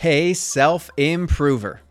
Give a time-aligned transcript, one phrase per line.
[0.00, 1.82] Hey, self improver.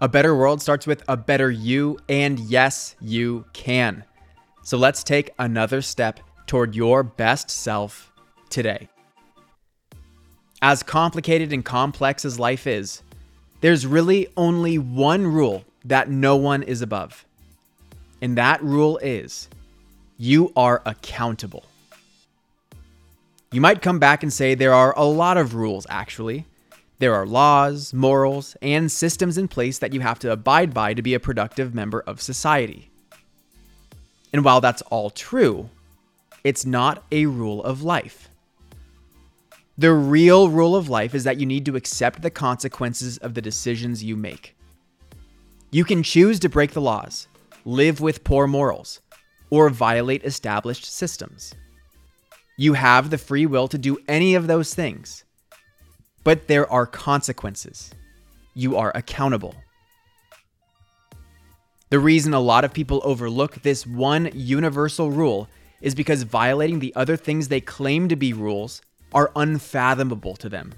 [0.00, 4.04] A better world starts with a better you, and yes, you can.
[4.62, 8.12] So let's take another step toward your best self
[8.50, 8.88] today.
[10.62, 13.02] As complicated and complex as life is,
[13.62, 17.26] there's really only one rule that no one is above.
[18.22, 19.48] And that rule is
[20.18, 21.64] you are accountable.
[23.50, 26.46] You might come back and say there are a lot of rules, actually.
[26.98, 31.02] There are laws, morals, and systems in place that you have to abide by to
[31.02, 32.90] be a productive member of society.
[34.32, 35.68] And while that's all true,
[36.42, 38.30] it's not a rule of life.
[39.76, 43.42] The real rule of life is that you need to accept the consequences of the
[43.42, 44.56] decisions you make.
[45.70, 47.28] You can choose to break the laws,
[47.66, 49.00] live with poor morals,
[49.50, 51.52] or violate established systems.
[52.56, 55.25] You have the free will to do any of those things.
[56.26, 57.92] But there are consequences.
[58.52, 59.54] You are accountable.
[61.90, 65.48] The reason a lot of people overlook this one universal rule
[65.80, 68.82] is because violating the other things they claim to be rules
[69.12, 70.72] are unfathomable to them.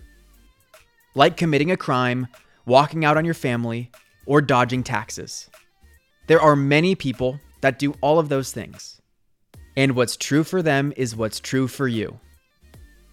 [1.15, 2.27] Like committing a crime,
[2.67, 3.91] walking out on your family,
[4.27, 5.49] or dodging taxes.
[6.27, 9.01] There are many people that do all of those things.
[9.79, 12.21] And what's true for them is what's true for you.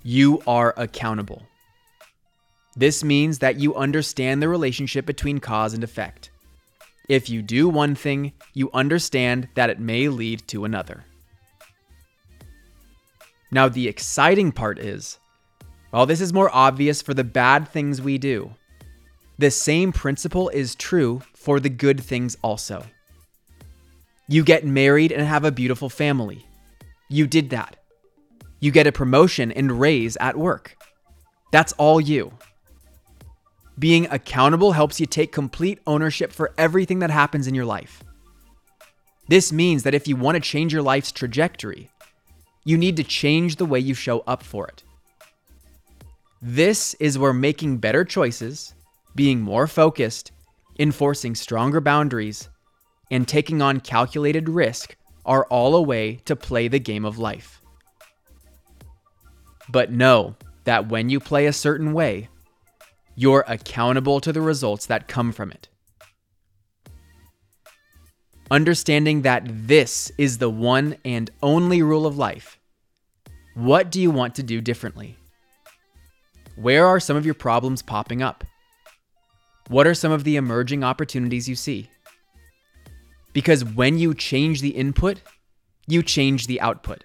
[0.04, 1.44] You are accountable.
[2.76, 6.30] This means that you understand the relationship between cause and effect.
[7.08, 11.06] If you do one thing, you understand that it may lead to another.
[13.52, 15.20] Now, the exciting part is
[15.92, 18.52] while this is more obvious for the bad things we do,
[19.38, 22.86] the same principle is true for the good things also.
[24.28, 26.46] You get married and have a beautiful family.
[27.10, 27.78] You did that.
[28.60, 30.76] You get a promotion and raise at work.
[31.52, 32.34] That's all you.
[33.78, 38.04] Being accountable helps you take complete ownership for everything that happens in your life.
[39.28, 41.90] This means that if you want to change your life's trajectory,
[42.64, 44.84] you need to change the way you show up for it.
[46.42, 48.76] This is where making better choices,
[49.16, 50.32] being more focused,
[50.80, 52.50] enforcing stronger boundaries,
[53.12, 57.62] and taking on calculated risk are all a way to play the game of life.
[59.70, 60.36] But know
[60.66, 62.30] that when you play a certain way,
[63.16, 65.70] you're accountable to the results that come from it.
[68.52, 72.60] Understanding that this is the one and only rule of life,
[73.56, 75.16] what do you want to do differently?
[76.56, 78.44] Where are some of your problems popping up?
[79.68, 81.90] What are some of the emerging opportunities you see?
[83.34, 85.22] Because when you change the input,
[85.88, 87.04] you change the output.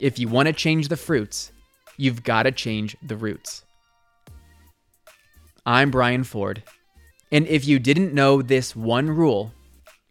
[0.00, 1.52] If you want to change the fruits,
[1.96, 3.62] you've got to change the roots.
[5.68, 6.62] I'm Brian Ford.
[7.32, 9.52] And if you didn't know this one rule,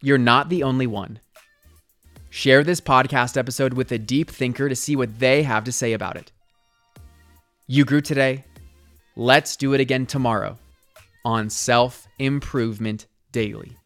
[0.01, 1.21] you're not the only one.
[2.29, 5.93] Share this podcast episode with a deep thinker to see what they have to say
[5.93, 6.33] about it.
[7.67, 8.43] You grew today.
[9.15, 10.57] Let's do it again tomorrow
[11.23, 13.77] on Self Improvement Daily.